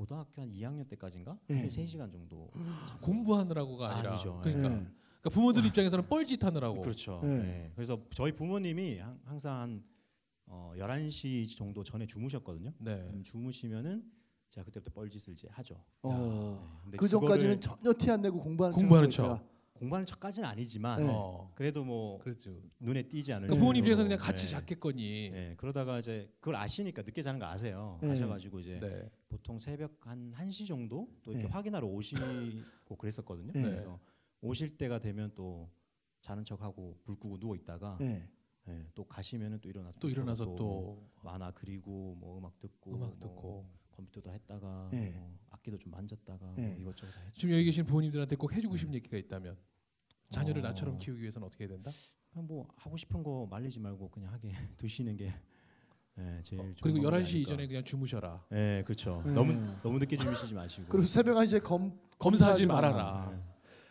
고등학교 0.00 0.42
한 0.42 0.52
2학년 0.52 0.86
때까지인가? 0.88 1.38
예. 1.50 1.54
하루에 1.54 1.68
3시간 1.68 2.12
정도 2.12 2.50
잤어요. 2.86 2.98
공부하느라고가 3.02 3.94
아니라. 3.96 4.12
아니죠. 4.12 4.38
그러니까, 4.42 4.68
예. 4.68 4.72
그러니까 4.74 5.30
부모들 5.30 5.64
입장에서는 5.64 6.06
뻘짓 6.06 6.44
하느라고. 6.44 6.82
그렇죠. 6.82 7.20
네. 7.22 7.38
네. 7.38 7.72
그래서 7.74 7.98
저희 8.14 8.32
부모님이 8.32 8.98
항- 8.98 9.18
항상 9.24 9.58
한 9.60 9.84
어, 10.48 10.72
11시 10.76 11.56
정도 11.56 11.82
전에 11.82 12.06
주무셨거든요. 12.06 12.72
네. 12.78 12.98
그럼 13.08 13.24
주무시면은 13.24 14.04
제가 14.50 14.64
그때부터 14.66 14.92
뻘짓을 14.92 15.32
이제 15.32 15.48
하죠. 15.50 15.82
어. 16.02 16.12
네. 16.12 16.80
근데 16.84 16.96
그 16.98 17.08
전까지는 17.08 17.60
전혀 17.60 17.92
티 17.98 18.10
안 18.10 18.20
내고 18.22 18.38
공부하는 18.40 18.76
공부하는 18.76 19.10
척. 19.10 19.24
척. 19.26 19.55
공부하는 19.76 20.06
척까지는 20.06 20.48
아니지만 20.48 21.00
네. 21.00 21.08
어. 21.08 21.50
그래도 21.54 21.84
뭐 21.84 22.18
그렇죠. 22.18 22.54
눈에 22.80 23.02
띄지 23.02 23.32
않을 23.32 23.48
그러니까 23.48 23.60
부모님 23.60 23.84
정도로, 23.84 23.92
입장에서 23.92 24.02
그냥 24.04 24.18
같이 24.18 24.44
네. 24.46 24.50
잤겠거니. 24.52 25.30
네. 25.30 25.54
그러다가 25.56 25.98
이제 25.98 26.30
그걸 26.40 26.56
아시니까 26.56 27.02
늦게 27.02 27.22
자는 27.22 27.38
거 27.38 27.46
아세요. 27.46 27.98
네. 28.02 28.10
아셔가지고 28.12 28.60
이제 28.60 28.78
네. 28.80 29.08
보통 29.28 29.58
새벽 29.58 30.06
한 30.06 30.32
1시 30.32 30.66
정도 30.66 31.08
또 31.22 31.32
이렇게 31.32 31.46
네. 31.46 31.52
확인하러 31.52 31.86
오시고 31.86 32.20
그랬었거든요. 32.98 33.52
네. 33.52 33.62
그래서 33.62 33.98
오실 34.40 34.76
때가 34.76 34.98
되면 34.98 35.32
또 35.34 35.68
자는 36.20 36.44
척하고 36.44 36.98
불 37.04 37.18
끄고 37.18 37.38
누워 37.38 37.54
있다가 37.54 37.98
예. 38.00 38.26
네, 38.64 38.84
또 38.94 39.04
가시면은 39.04 39.60
또 39.60 39.68
일어나서 39.68 39.98
또 40.00 40.08
일어나서 40.08 40.44
또또 40.44 41.08
만화 41.22 41.52
그리고 41.52 42.16
뭐 42.18 42.38
음악 42.38 42.58
듣고 42.58 42.96
음악 42.96 43.10
뭐 43.10 43.18
듣고. 43.20 43.66
컴퓨터도 43.96 44.30
했다가 44.30 44.90
네. 44.92 45.10
뭐 45.10 45.25
악기도 45.66 45.78
좀 45.78 45.90
만졌다가 45.92 46.54
네. 46.56 46.68
뭐 46.68 46.80
이것저것 46.80 47.12
다 47.12 47.20
했죠. 47.24 47.40
지금 47.40 47.54
여기 47.54 47.64
계신 47.64 47.84
부모님들한테 47.84 48.36
꼭 48.36 48.52
해주고 48.52 48.76
싶은 48.76 48.94
얘기가 48.94 49.16
있다면 49.16 49.56
자녀를 50.30 50.64
어. 50.64 50.68
나처럼 50.68 50.98
키우기 50.98 51.20
위해서는 51.20 51.46
어떻게 51.46 51.64
해야 51.64 51.68
된다? 51.68 51.90
그냥 52.32 52.46
뭐 52.46 52.68
하고 52.76 52.96
싶은 52.96 53.22
거 53.22 53.46
말리지 53.50 53.80
말고 53.80 54.10
그냥 54.10 54.32
하게 54.32 54.52
두시는 54.78 55.16
게 55.16 55.34
네, 56.14 56.40
제일 56.42 56.60
어, 56.60 56.64
좋은 56.64 56.74
그리고 56.82 57.02
방법이 57.02 57.22
11시 57.24 57.28
아닐까. 57.34 57.38
이전에 57.38 57.66
그냥 57.66 57.84
주무셔라. 57.84 58.44
네, 58.48 58.82
그렇죠. 58.84 59.22
네. 59.26 59.32
너무 59.32 59.52
너무 59.82 59.98
늦게 59.98 60.16
주무시지 60.16 60.54
마시고. 60.54 60.86
그리고 60.88 61.06
새벽 61.06 61.36
1시에 61.36 61.62
검 61.62 61.98
검사하지. 62.18 62.66
말아라. 62.66 63.32
네. 63.34 63.42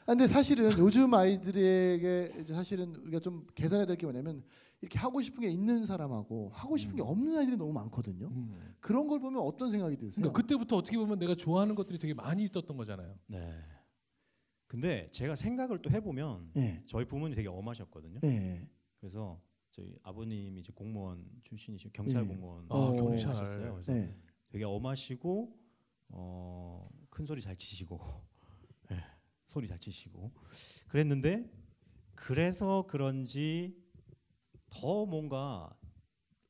아, 0.07 0.12
근데 0.13 0.27
사실은 0.27 0.71
요즘 0.77 1.13
아이들에게 1.13 2.41
이제 2.41 2.53
사실은 2.53 2.95
우리가 2.97 3.19
좀 3.19 3.47
개선해야 3.55 3.85
될 3.88 3.97
게 3.97 4.05
뭐냐면 4.05 4.43
이렇게 4.81 5.00
하고 5.00 5.19
싶은 5.21 5.41
게 5.41 5.47
있는 5.50 5.83
사람하고 5.85 6.51
하고 6.53 6.77
싶은 6.77 6.95
게 6.95 7.01
음. 7.01 7.07
없는 7.07 7.38
아이들이 7.38 7.57
너무 7.57 7.71
많거든요. 7.74 8.27
음. 8.27 8.75
그런 8.79 9.07
걸 9.07 9.19
보면 9.19 9.41
어떤 9.41 9.71
생각이 9.71 9.97
드세요? 9.97 10.15
그러니까 10.21 10.41
그때부터 10.41 10.75
어떻게 10.77 10.97
보면 10.97 11.17
내가 11.17 11.33
좋아하는 11.33 11.74
것들이 11.74 11.97
되게 11.97 12.13
많이 12.13 12.43
있었던 12.43 12.77
거잖아요. 12.77 13.17
네. 13.29 13.53
근데 14.67 15.09
제가 15.12 15.35
생각을 15.35 15.81
또 15.81 15.89
해보면 15.89 16.51
예. 16.57 16.83
저희 16.85 17.05
부모님 17.05 17.35
되게 17.35 17.47
엄하셨거든요. 17.47 18.19
예. 18.25 18.67
그래서 19.00 19.41
저희 19.71 19.95
아버님이 20.03 20.59
이제 20.59 20.71
공무원 20.75 21.25
출신이시고 21.43 21.91
경찰 21.93 22.24
예. 22.24 22.27
공무원 22.27 22.65
아, 22.69 22.75
어. 22.75 22.95
경찰. 22.95 23.29
하셨어요. 23.31 23.74
그래서 23.74 23.93
예. 23.95 24.13
되게 24.50 24.65
엄하시고 24.65 25.55
어, 26.09 26.88
큰 27.09 27.25
소리 27.25 27.41
잘 27.41 27.55
치시고 27.55 28.00
예, 28.03 28.34
소리 29.45 29.67
잘 29.67 29.79
치시고 29.79 30.31
그랬는데 30.87 31.49
그래서 32.15 32.85
그런지 32.87 33.75
더 34.69 35.05
뭔가 35.05 35.69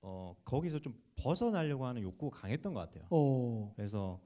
어, 0.02 0.36
거기서 0.46 0.80
좀 0.80 0.94
벗어나려고 1.16 1.86
하는 1.86 2.02
욕구가 2.02 2.40
강했던 2.42 2.74
것 2.74 2.80
같아요. 2.82 3.08
어. 3.10 3.74
그래서 3.76 4.22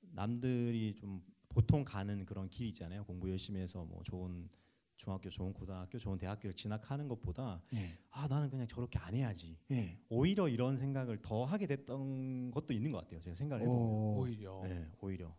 남들이 0.00 0.94
좀 0.94 1.22
보통 1.48 1.84
가는 1.84 2.24
그런 2.24 2.48
길 2.48 2.68
있잖아요. 2.68 3.04
공부 3.04 3.30
열심히 3.30 3.60
해서 3.60 3.84
뭐 3.84 4.02
좋은 4.04 4.48
중학교, 4.96 5.28
좋은 5.28 5.52
고등학교, 5.52 5.98
좋은 5.98 6.16
대학교를 6.16 6.54
진학하는 6.54 7.06
것보다 7.08 7.62
예. 7.74 7.98
아 8.10 8.26
나는 8.28 8.48
그냥 8.48 8.66
저렇게 8.66 8.98
안 8.98 9.14
해야지. 9.14 9.58
예. 9.70 9.98
오히려 10.08 10.48
이런 10.48 10.76
생각을 10.76 11.20
더 11.20 11.44
하게 11.44 11.66
됐던 11.66 12.50
것도 12.50 12.72
있는 12.72 12.92
것 12.92 12.98
같아요. 12.98 13.20
제가 13.20 13.36
생각을 13.36 13.62
해보면. 13.62 13.82
어. 13.82 14.14
오히려. 14.18 14.62
네, 14.62 14.90
오히려. 15.00 15.36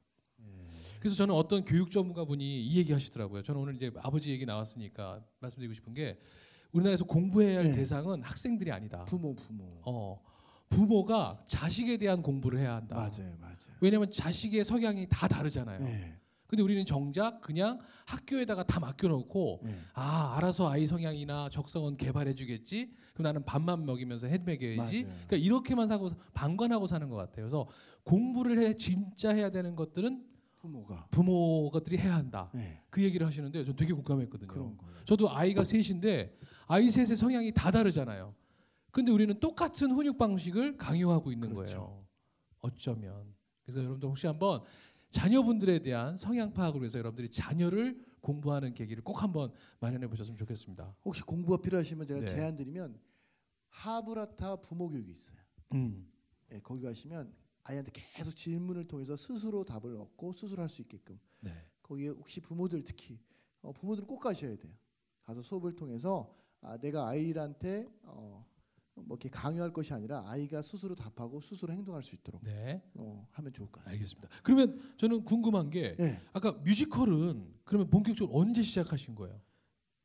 그래서 0.99 1.15
저는 1.15 1.33
어떤 1.35 1.63
교육 1.63 1.91
전문가분이 1.91 2.65
이 2.65 2.77
얘기 2.77 2.93
하시더라고요. 2.93 3.43
저는 3.43 3.61
오늘 3.61 3.75
이제 3.75 3.91
아버지 3.97 4.31
얘기 4.31 4.45
나왔으니까 4.45 5.23
말씀드리고 5.39 5.73
싶은 5.73 5.93
게 5.93 6.17
우리나라에서 6.71 7.05
공부해야 7.05 7.59
할 7.59 7.67
네. 7.67 7.75
대상은 7.75 8.21
학생들이 8.23 8.71
아니다. 8.71 9.05
부모 9.05 9.35
부모. 9.35 9.63
어, 9.85 10.21
부모가 10.69 11.39
자식에 11.47 11.97
대한 11.97 12.21
공부를 12.21 12.59
해야 12.59 12.75
한다. 12.75 12.95
맞아요, 12.95 13.35
맞아요. 13.39 13.57
왜냐하면 13.79 14.11
자식의 14.11 14.65
성향이 14.65 15.07
다 15.09 15.27
다르잖아요. 15.27 15.83
예. 15.85 16.13
근데 16.47 16.63
우리는 16.63 16.85
정작 16.85 17.41
그냥 17.41 17.79
학교에다가 18.05 18.63
다 18.63 18.79
맡겨놓고 18.79 19.61
예. 19.65 19.75
아 19.93 20.35
알아서 20.37 20.69
아이 20.69 20.87
성향이나 20.87 21.49
적성은 21.49 21.97
개발해주겠지. 21.97 22.93
그럼 23.13 23.23
나는 23.23 23.43
밥만 23.43 23.85
먹이면서. 23.85 24.27
맞아요. 25.03 25.15
그러니까 25.27 25.35
이렇게만 25.37 25.87
사고 25.87 26.09
방관하고 26.33 26.87
사는 26.87 27.09
것 27.09 27.17
같아요. 27.17 27.45
그래서 27.45 27.67
공부를 28.03 28.59
해 28.59 28.73
진짜 28.75 29.33
해야 29.33 29.51
되는 29.51 29.75
것들은 29.75 30.23
부모가. 30.59 31.07
부모들이 31.11 31.97
해야 31.97 32.15
한다. 32.15 32.51
예. 32.55 32.81
그 32.89 33.03
얘기를 33.03 33.25
하시는데 33.25 33.63
전 33.63 33.75
되게 33.75 33.93
공감했거든요. 33.93 34.47
그런 34.47 34.77
거예요. 34.77 34.93
저도 35.05 35.31
아이가 35.31 35.63
셋인데 35.63 36.37
아이 36.67 36.89
셋의 36.89 37.15
성향이 37.15 37.53
다 37.53 37.71
다르잖아요. 37.71 38.33
근데 38.91 39.11
우리는 39.11 39.39
똑같은 39.39 39.91
훈육 39.91 40.17
방식을 40.17 40.77
강요하고 40.77 41.31
있는 41.31 41.53
그렇죠. 41.53 41.77
거예요. 41.77 42.07
어쩌면. 42.61 43.35
그래서 43.63 43.79
여러분들 43.79 44.09
혹시 44.09 44.27
한번 44.27 44.63
자녀분들에 45.11 45.79
대한 45.79 46.17
성향 46.17 46.53
파악을 46.53 46.81
위해서 46.81 46.97
여러분들이 46.97 47.29
자녀를 47.29 48.03
공부하는 48.21 48.73
계기를 48.73 49.03
꼭 49.03 49.21
한번 49.21 49.51
마련해 49.79 50.07
보셨으면 50.07 50.37
좋겠습니다. 50.37 50.95
혹시 51.05 51.21
공부가 51.21 51.61
필요하시면 51.61 52.05
제가 52.07 52.19
네. 52.21 52.25
제안 52.25 52.55
드리면 52.55 52.99
하브라타 53.69 54.57
부모 54.57 54.89
교육이 54.89 55.11
있어요. 55.11 55.37
음. 55.73 56.09
예, 56.51 56.59
거기 56.59 56.81
가시면 56.81 57.31
아이한테 57.69 57.91
계속 57.93 58.35
질문을 58.35 58.85
통해서 58.87 59.15
스스로 59.15 59.63
답을 59.63 59.95
얻고 59.97 60.31
스스로 60.33 60.61
할 60.61 60.69
수 60.69 60.81
있게끔 60.81 61.19
네. 61.41 61.51
거기에 61.83 62.09
혹시 62.09 62.39
부모들 62.41 62.83
특히 62.83 63.19
어, 63.61 63.71
부모들 63.73 64.05
꼭 64.05 64.19
가셔야 64.19 64.55
돼요. 64.55 64.71
가서 65.23 65.41
수업을 65.41 65.75
통해서 65.75 66.33
아, 66.61 66.77
내가 66.77 67.07
아이한테 67.07 67.87
어, 68.03 68.45
뭐 68.95 69.05
이렇게 69.17 69.29
강요할 69.29 69.71
것이 69.73 69.93
아니라 69.93 70.23
아이가 70.27 70.61
스스로 70.61 70.95
답하고 70.95 71.39
스스로 71.41 71.73
행동할 71.73 72.01
수 72.01 72.15
있도록 72.15 72.41
네. 72.43 72.81
어, 72.95 73.27
하면 73.31 73.53
좋을 73.53 73.67
것 73.69 73.83
같습니다. 73.83 73.91
알겠습니다. 73.91 74.29
그러면 74.43 74.79
저는 74.97 75.23
궁금한 75.23 75.69
게 75.69 75.95
예, 75.99 76.17
아까 76.33 76.51
뮤지컬은 76.53 77.53
그러면 77.63 77.89
본격적으로 77.89 78.37
언제 78.37 78.63
시작하신 78.63 79.13
거예요? 79.15 79.39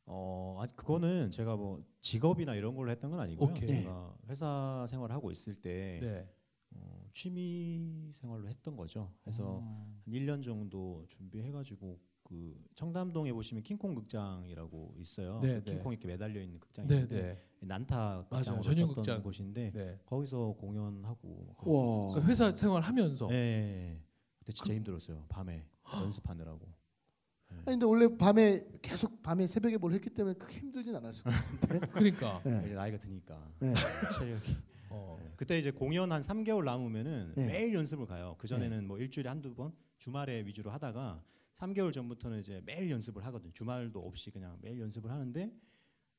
어, 0.05 0.57
아니 0.59 0.75
그거는 0.75 1.31
제가 1.31 1.55
뭐 1.55 1.81
직업이나 2.01 2.55
이런 2.55 2.75
걸로 2.75 2.91
했던 2.91 3.09
건 3.09 3.19
아니고요. 3.21 3.49
오케이. 3.51 3.67
제가 3.83 4.15
회사 4.27 4.85
생활을 4.89 5.15
하고 5.15 5.31
있을 5.31 5.55
때 5.55 5.99
네. 6.01 6.29
어, 6.75 7.07
취미 7.13 8.11
생활로 8.13 8.47
했던 8.47 8.75
거죠. 8.75 9.11
그래서 9.21 9.59
음. 9.59 10.01
한 10.05 10.13
1년 10.13 10.43
정도 10.43 11.03
준비해 11.07 11.51
가지고 11.51 11.99
그 12.23 12.57
청담동에 12.75 13.31
보시면 13.33 13.63
킹콩 13.63 13.93
극장이라고 13.95 14.95
있어요. 14.97 15.39
네, 15.41 15.59
그 15.59 15.65
네. 15.65 15.71
킹콩 15.75 15.91
이렇게 15.91 16.07
매달려 16.07 16.41
있는 16.41 16.59
극장이 16.59 16.87
네, 16.87 16.95
있는데 16.95 17.21
네. 17.21 17.67
난타 17.67 17.95
맞아요. 17.95 18.25
극장으로 18.29 18.63
전용 18.63 18.87
썼던 18.87 19.03
극장. 19.03 19.23
곳인데 19.23 19.71
네. 19.71 19.99
거기서 20.05 20.55
공연하고. 20.59 21.53
그러니까 21.57 22.27
회사 22.27 22.55
생활하면서 22.55 23.27
네. 23.27 24.01
그때 24.39 24.53
진짜 24.53 24.73
힘들었어요. 24.73 25.25
밤에 25.29 25.65
연습하느라고. 25.93 26.65
네. 27.49 27.57
아니 27.57 27.65
근데 27.77 27.85
원래 27.85 28.17
밤에 28.17 28.65
계속 28.81 29.21
밤에 29.21 29.45
새벽에 29.45 29.77
뭘 29.77 29.93
했기 29.93 30.09
때문에 30.09 30.35
크게 30.35 30.59
힘들진 30.59 30.95
않았을 30.95 31.23
것 31.25 31.29
같은데. 31.29 31.79
그러니까 31.87 32.41
예. 32.47 32.63
이제 32.65 32.73
나이가 32.73 32.97
드니까 32.97 33.51
네. 33.59 33.73
체력이 34.17 34.55
어. 34.93 35.33
그때 35.35 35.57
이제 35.57 35.71
공연 35.71 36.11
한 36.11 36.21
3개월 36.21 36.63
남으면은 36.63 37.33
네. 37.35 37.47
매일 37.47 37.73
연습을 37.73 38.05
가요. 38.05 38.35
그 38.37 38.47
전에는 38.47 38.87
뭐 38.87 38.99
일주일에 38.99 39.27
한두 39.27 39.53
번 39.55 39.73
주말에 39.97 40.45
위주로 40.45 40.71
하다가 40.71 41.23
3개월 41.53 41.91
전부터는 41.91 42.39
이제 42.39 42.61
매일 42.65 42.89
연습을 42.91 43.25
하거든. 43.25 43.51
주말도 43.53 43.99
없이 43.99 44.31
그냥 44.31 44.57
매일 44.61 44.79
연습을 44.79 45.11
하는데 45.11 45.51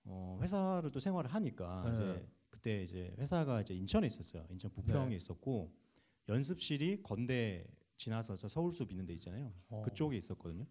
어, 0.05 0.39
회사를 0.43 0.91
또 0.91 1.01
생활을 1.01 1.33
하니까 1.33 1.83
네. 1.87 1.93
이제 1.93 2.29
그때 2.51 2.83
이제 2.83 3.15
회사가 3.19 3.61
이제 3.61 3.75
인천에 3.75 4.07
있었어요. 4.07 4.47
인천 4.51 4.71
부평에 4.73 5.11
네. 5.11 5.17
있었고 5.17 5.73
연습실이 6.29 7.03
건대 7.03 7.67
지나서 7.97 8.37
저 8.37 8.49
서울숲 8.49 8.91
있는 8.91 9.07
데 9.07 9.13
있잖아요. 9.15 9.53
어. 9.71 9.83
그쪽에 9.83 10.17
있었거든요. 10.17 10.67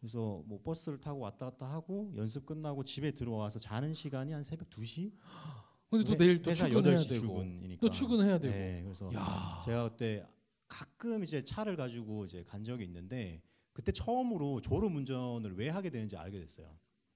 그래서 0.00 0.42
뭐 0.46 0.60
버스를 0.62 1.00
타고 1.00 1.20
왔다 1.20 1.50
갔다 1.50 1.70
하고 1.70 2.12
연습 2.16 2.44
끝나고 2.44 2.82
집에 2.84 3.12
들어와서 3.12 3.58
자는 3.58 3.94
시간이 3.94 4.32
한 4.32 4.42
새벽 4.42 4.68
2시? 4.70 5.12
근데 5.98 6.04
또 6.04 6.12
회- 6.14 6.16
내일 6.18 6.42
또 6.42 6.50
회사 6.50 6.66
출근해야 6.66 6.96
8시 6.96 7.08
되고 7.08 7.20
출근이니까. 7.26 7.80
또 7.80 7.90
출근해야 7.90 8.38
되고. 8.38 8.52
네, 8.54 8.80
그래서 8.82 9.12
야. 9.14 9.60
제가 9.64 9.90
그때 9.90 10.26
가끔 10.68 11.22
이제 11.22 11.42
차를 11.42 11.76
가지고 11.76 12.24
이제 12.24 12.42
간 12.44 12.64
적이 12.64 12.84
있는데 12.84 13.42
그때 13.72 13.92
처음으로 13.92 14.60
졸음 14.60 14.96
운전을 14.96 15.54
왜 15.56 15.68
하게 15.68 15.90
되는지 15.90 16.16
알게 16.16 16.38
됐어요. 16.40 16.66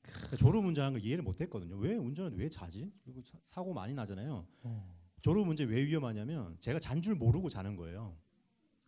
그러니까 0.03 0.37
졸음 0.37 0.67
운전하는 0.67 0.99
걸 0.99 1.07
이해를 1.07 1.25
못 1.25 1.41
했거든요. 1.41 1.77
왜 1.77 1.97
운전을 1.97 2.39
왜 2.39 2.49
자지? 2.49 2.93
그리고 3.05 3.23
사- 3.23 3.39
사고 3.45 3.73
많이 3.75 3.93
나잖아요. 3.95 4.47
어. 4.63 4.97
졸음 5.23 5.49
운전 5.49 5.69
왜 5.69 5.85
위험하냐면 5.85 6.57
제가 6.61 6.79
잔 6.79 7.03
줄 7.03 7.15
모르고 7.15 7.49
자는 7.49 7.77
거예요. 7.77 8.17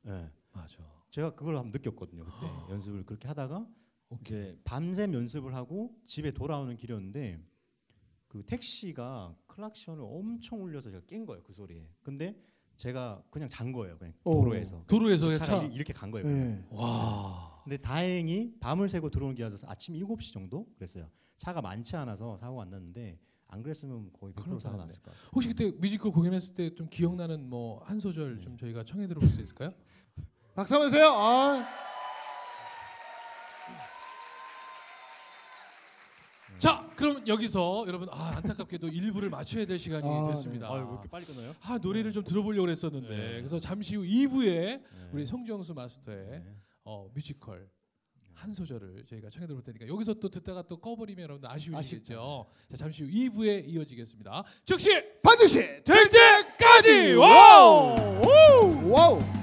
예. 0.07 0.30
맞아. 0.52 0.76
제가 1.11 1.35
그걸 1.35 1.57
한번 1.57 1.71
느꼈거든요. 1.73 2.25
그때 2.25 2.47
연습을 2.71 3.04
그렇게 3.04 3.26
하다가 3.28 3.66
오케이. 4.11 4.21
이제 4.50 4.59
밤샘 4.64 5.12
연습을 5.14 5.54
하고 5.54 5.95
집에 6.07 6.30
돌아오는 6.30 6.76
길이었는데 6.76 7.40
그 8.28 8.42
택시가 8.44 9.35
클락션을 9.47 10.02
엄청 10.04 10.62
울려서 10.62 10.90
제가 10.90 11.02
깬 11.06 11.25
거예요 11.26 11.42
그 11.42 11.52
소리에. 11.52 11.88
근데 12.02 12.37
제가 12.76 13.23
그냥 13.30 13.49
잔 13.49 13.73
거예요 13.73 13.99
그냥 13.99 14.14
오. 14.25 14.35
도로에서. 14.44 14.85
도로에서 14.87 15.35
차. 15.35 15.62
이렇게 15.64 15.92
간 15.92 16.11
거예요. 16.11 16.26
네. 16.28 16.64
와. 16.70 17.61
근데 17.64 17.76
다행히 17.76 18.54
밤을 18.61 18.88
새고 18.88 19.11
들어오는 19.11 19.35
길이라서 19.35 19.66
아침 19.68 19.94
7시 19.94 20.32
정도 20.32 20.66
그랬어요. 20.76 21.08
차가 21.38 21.61
많지 21.61 21.97
않아서 21.97 22.37
사고가 22.38 22.62
안 22.62 22.70
났는데 22.70 23.18
안 23.49 23.62
그랬으면 23.62 24.11
거의 24.12 24.32
100% 24.35 24.44
큰일 24.44 24.61
사고. 24.61 24.76
났을 24.76 25.00
거예요. 25.02 25.18
혹시 25.32 25.49
그때 25.49 25.70
뮤지컬 25.78 26.12
공연했을 26.12 26.54
때 26.54 26.75
좀 26.75 26.88
기억나는 26.88 27.49
뭐 27.49 27.82
한 27.85 27.99
소절 27.99 28.40
좀 28.40 28.56
저희가 28.58 28.85
청해 28.85 29.06
들어볼 29.08 29.28
수 29.28 29.40
있을까요? 29.40 29.73
박수 30.54 30.75
한번 30.75 30.90
주세요. 30.90 31.08
아. 31.08 31.66
그럼 36.99 37.25
여기서 37.28 37.85
여러분 37.87 38.09
아 38.11 38.33
안타깝게도 38.38 38.88
일부를 38.88 39.31
맞춰야 39.31 39.64
될 39.64 39.78
시간이 39.78 40.05
아, 40.05 40.26
됐습니다. 40.33 40.69
아유 40.69 40.83
왜 40.85 40.90
이렇게 40.90 41.09
빨리 41.09 41.25
끊어요? 41.25 41.55
아 41.62 41.78
노래를 41.78 42.12
좀 42.12 42.25
들어보려고 42.25 42.69
했었는데 42.69 43.09
네. 43.09 43.37
그래서 43.37 43.61
잠시 43.61 43.95
후 43.95 44.02
2부에 44.02 44.45
네. 44.50 44.83
우리 45.12 45.25
성정수 45.25 45.75
마스터의 45.75 46.26
네. 46.28 46.57
어, 46.83 47.09
뮤지컬 47.14 47.71
한 48.35 48.52
소절을 48.52 49.05
저희가 49.07 49.31
청해 49.31 49.47
들어볼 49.47 49.62
테니까 49.62 49.87
여기서 49.87 50.14
또 50.14 50.28
듣다가 50.28 50.62
또 50.62 50.76
꺼버리면 50.81 51.23
여러분 51.23 51.49
아쉬우시겠죠. 51.49 52.47
자 52.69 52.76
잠시 52.76 53.05
후 53.05 53.11
2부에 53.11 53.69
이어지겠습니다. 53.69 54.43
즉시 54.64 54.90
반드시 55.23 55.59
될 55.85 56.11
때까지 56.11 57.14
와우! 57.14 57.95
와우. 58.90 59.38